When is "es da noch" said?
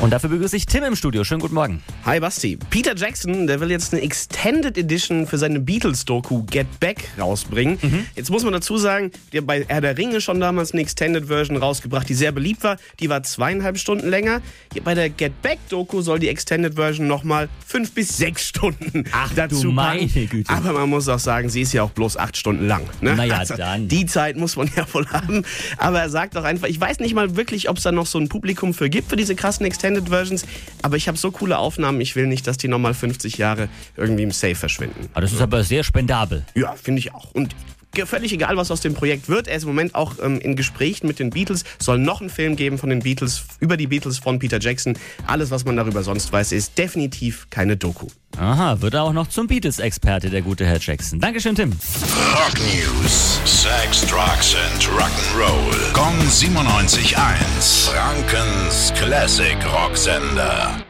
27.76-28.06